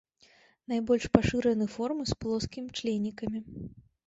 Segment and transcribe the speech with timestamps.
[0.71, 3.39] Найбольш пашыраны формы з плоскімі членікамі.